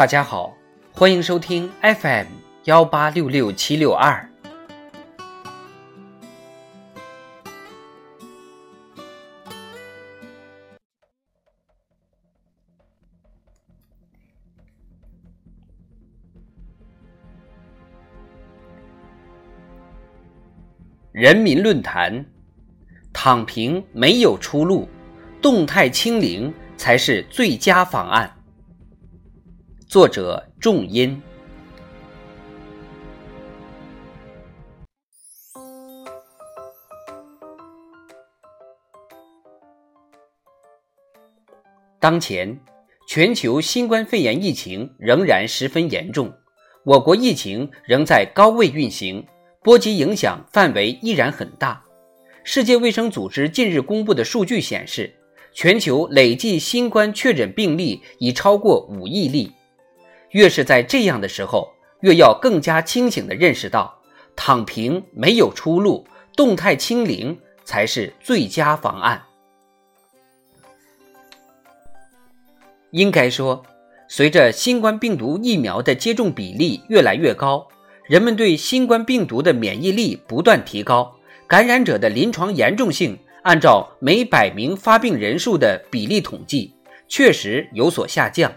[0.00, 0.56] 大家好，
[0.92, 2.24] 欢迎收听 FM
[2.64, 4.26] 幺八六六七六二。
[21.12, 22.24] 人民论坛：
[23.12, 24.88] 躺平没有出路，
[25.42, 28.39] 动态清零才是最佳方案。
[29.90, 31.20] 作者：重音。
[41.98, 42.56] 当前，
[43.08, 46.32] 全球新冠肺炎疫情仍然十分严重，
[46.84, 49.26] 我国疫情仍在高位运行，
[49.60, 51.82] 波及影响范围依然很大。
[52.44, 55.12] 世界卫生组织近日公布的数据显示，
[55.52, 59.50] 全球累计新冠确诊病例已超过五亿例。
[60.30, 64.00] 越是在这样的时候，越要更加清醒地认识到，
[64.36, 69.22] 躺平没有出路，动态清零才是最佳方案。
[72.92, 73.62] 应该说，
[74.08, 77.68] 随着新冠病毒疫苗的接种比例越来越高，
[78.04, 86.74] 人们对新冠病毒的免疫力不断提高，感染者的临床严重性按照每百名发病人数的比例统计，
[87.06, 88.52] 确实有所下降。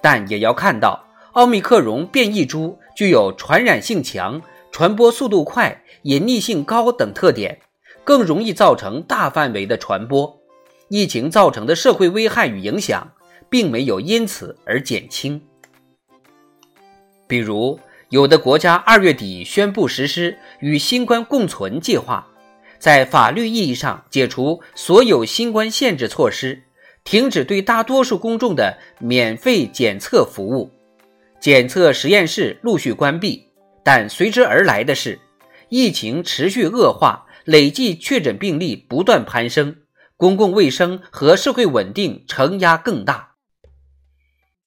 [0.00, 7.60] 但也要看到，奥密克戎变异株具有传染性强、传播速度快、隐匿性高等特点，
[8.04, 10.38] 更容易造成大范围的传播。
[10.88, 13.12] 疫情造成的社会危害与影响，
[13.50, 15.40] 并没有因此而减轻。
[17.26, 22.26] 比如，有的国家二月底宣布实施与新冠共存计划，
[22.78, 26.62] 在法律意义上解除所有新冠限制措施。
[27.08, 30.70] 停止对大多数公众的免费检测服务，
[31.40, 33.46] 检测实验室陆续关闭，
[33.82, 35.18] 但随之而来的是
[35.70, 39.74] 疫情持续恶化，累计确诊病例不断攀升，
[40.18, 43.36] 公共卫生和社会稳定承压更大。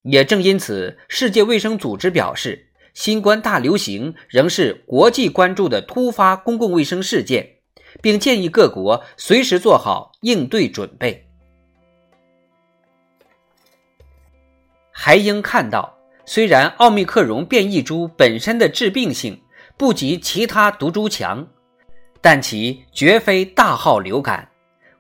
[0.01, 7.57] 也正因此，世界卫生组织表示，新冠大流行仍是国际关注的突发公共卫生事件，
[8.01, 11.27] 并建议各国随时做好应对准备。
[15.03, 15.97] 还应看到，
[16.27, 19.41] 虽然奥密克戎变异株本身的致病性
[19.75, 21.47] 不及其他毒株强，
[22.21, 24.47] 但其绝非大号流感，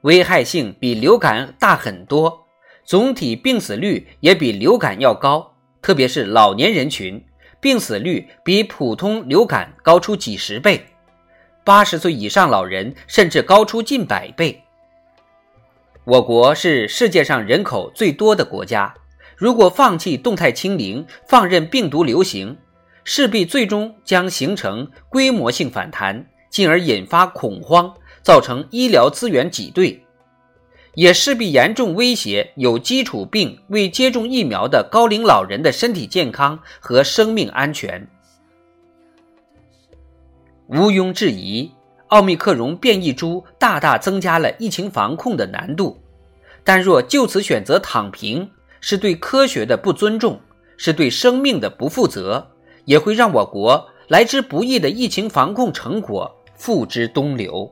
[0.01, 2.47] 危害性比流感大很多，
[2.83, 5.53] 总体病死率也比流感要高，
[5.83, 7.23] 特别是老年人群，
[7.59, 10.83] 病死率比普通流感高出几十倍，
[11.63, 14.63] 八十岁以上老人甚至高出近百倍。
[16.05, 18.95] 我国是世界上人口最多的国家。
[19.41, 22.55] 如果放弃动态清零，放任病毒流行，
[23.03, 27.91] 势必最终将形成规模性反弹，进而引发恐慌，
[28.21, 30.05] 造成医疗资源挤兑，
[30.93, 38.07] 也势必严重威胁有基础病未接种疫苗的高龄老人的身体健康和生命安全。
[40.67, 41.71] 毋庸置疑，
[42.09, 45.99] 奥密克戎变异株大大增加了疫情防控的难度，
[46.63, 48.47] 但若就此选择躺平，
[48.81, 50.41] 是对科学的不尊重，
[50.75, 52.51] 是对生命的不负责，
[52.85, 57.71] 也会让我国来之不易的疫情防控成果付之东流。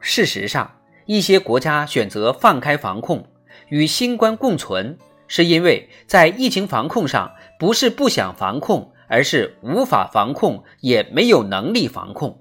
[0.00, 3.24] 事实上，一些国家选择放开防控，
[3.68, 4.98] 与新冠共存，
[5.28, 12.39] 是因为在疫情防控上不是不想防控，而是无法防控，也没有能力防控。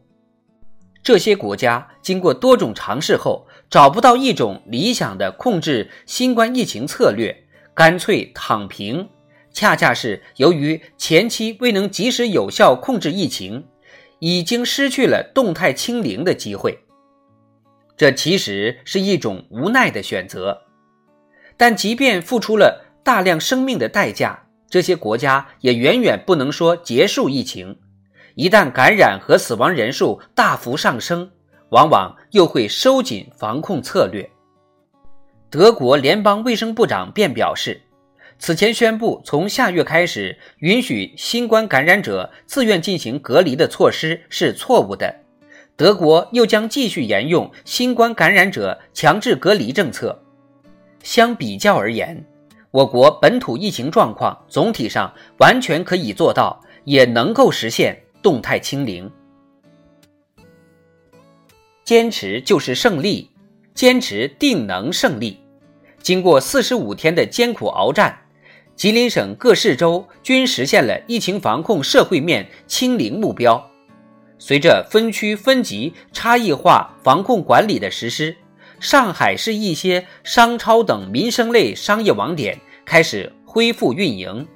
[1.09, 7.36] 这些国家经过多种尝试后，找不到一种理想的控制新冠疫情策略，
[7.74, 9.09] 干脆躺平。
[9.52, 13.66] 恰恰是由于前期未能及时有效控制疫情，
[14.20, 16.78] 已经失去了动态清零的机会。
[17.97, 20.62] 这其实是一种无奈的选择。
[21.58, 27.79] 但即便付出了大量生命的代价，这些国家也远远不能说结束疫情。
[28.40, 31.30] 一旦感染和死亡人数大幅上升，
[31.72, 34.30] 往往又会收紧防控策略。
[35.50, 37.82] 德国联邦卫生部长便表示，
[38.38, 45.14] 此前宣布从下月开始允许新冠感染者自愿进行隔离的措施是错误的。
[45.76, 50.18] 德国又将继续沿用新冠感染者强制隔离政策。
[51.03, 52.26] 相比较而言，
[52.72, 58.02] 我国本土疫情状况总体上完全可以做到，也能够实现。
[58.21, 59.09] 动态清零，
[61.83, 63.29] 坚持就是胜利，
[63.73, 65.37] 坚持定能胜利。
[66.01, 68.17] 经过四十五天的艰苦鏖战，
[68.75, 73.69] 吉林省各市州均实现了疫情防控社会面清零目标。
[74.37, 78.35] 随着分区分级差异化防控管理的实施，
[78.79, 84.47] 上海市一些商超等民生类商业网点开始恢复运营。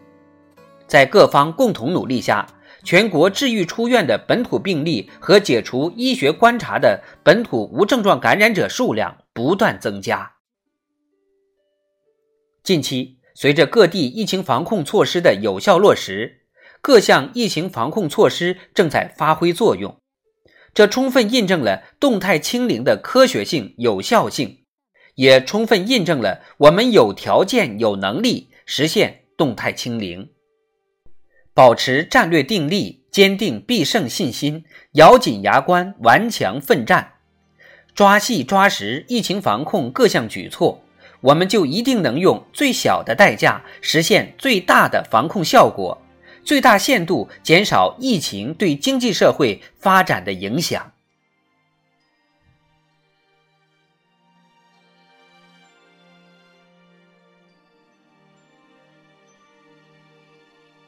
[0.88, 2.48] 在各方共同努力下，
[2.84, 10.34] 全国治愈出院的本土病例和解除医学观察的本土无症状感染者数量不断增加。
[12.62, 16.42] 近期，随着各地疫情防控措施的有效落实，
[16.82, 19.98] 各项疫情防控措施正在发挥作用，
[20.74, 24.66] 这充分印证了动态清零的科学性、有效性，
[25.16, 30.30] 也充分印证了我们有条件、有能力实现动态清零。
[31.56, 34.64] 保持战略定力，坚定必胜信心，
[34.94, 37.14] 咬紧牙关，顽强奋战，
[37.94, 40.84] 抓细抓实疫情防控各项举措。
[41.22, 46.02] 我们就一定能用最小的代价实现最大的防控效果，
[46.44, 50.93] 最大限度减少疫情对经济社会发展的影响。